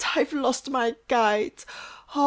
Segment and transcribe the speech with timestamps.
[0.15, 1.63] I've lost my kite!
[2.15, 2.19] Oh!